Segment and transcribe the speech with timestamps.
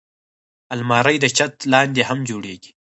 [0.73, 2.71] الماري د چت لاندې هم جوړېږي